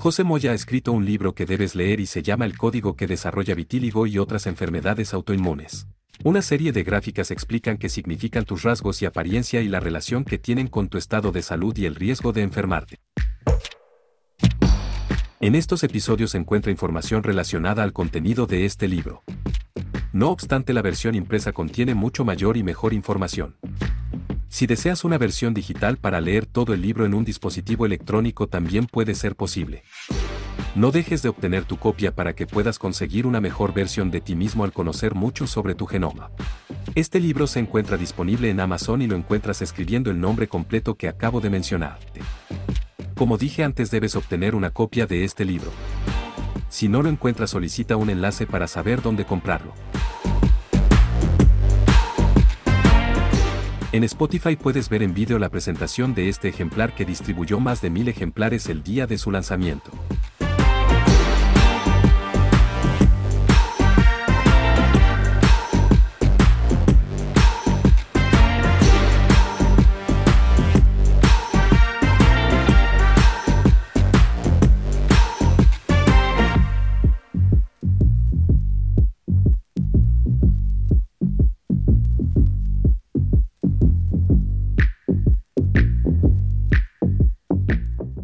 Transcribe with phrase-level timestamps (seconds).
[0.00, 3.08] José Moya ha escrito un libro que debes leer y se llama El código que
[3.08, 5.88] desarrolla vitíligo y otras enfermedades autoinmunes.
[6.22, 10.38] Una serie de gráficas explican qué significan tus rasgos y apariencia y la relación que
[10.38, 13.00] tienen con tu estado de salud y el riesgo de enfermarte.
[15.40, 19.24] En estos episodios se encuentra información relacionada al contenido de este libro.
[20.12, 23.56] No obstante, la versión impresa contiene mucho mayor y mejor información.
[24.48, 28.86] Si deseas una versión digital para leer todo el libro en un dispositivo electrónico también
[28.86, 29.82] puede ser posible.
[30.74, 34.34] No dejes de obtener tu copia para que puedas conseguir una mejor versión de ti
[34.34, 36.30] mismo al conocer mucho sobre tu genoma.
[36.94, 41.08] Este libro se encuentra disponible en Amazon y lo encuentras escribiendo el nombre completo que
[41.08, 42.20] acabo de mencionarte.
[43.14, 45.70] Como dije antes debes obtener una copia de este libro.
[46.68, 49.74] Si no lo encuentras solicita un enlace para saber dónde comprarlo.
[53.90, 57.88] En Spotify puedes ver en vídeo la presentación de este ejemplar que distribuyó más de
[57.88, 59.90] mil ejemplares el día de su lanzamiento.